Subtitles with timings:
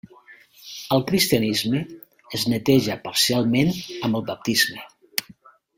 [0.95, 1.81] Al Cristianisme
[2.39, 3.73] es neteja parcialment
[4.09, 4.87] amb el baptisme.